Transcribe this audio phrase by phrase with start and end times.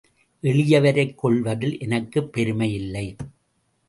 [0.43, 3.15] எளியவரைக் கொல்வதில் எனக்குப் பெருமை இல்லை.